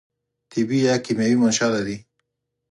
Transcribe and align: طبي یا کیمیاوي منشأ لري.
طبي 0.53 0.77
یا 0.87 0.95
کیمیاوي 1.05 1.35
منشأ 1.41 1.67
لري. 1.73 1.97